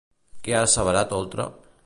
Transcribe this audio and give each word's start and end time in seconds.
Què 0.47 0.55
ha 0.55 0.63
asseverat 0.69 1.15
Oltra? 1.19 1.47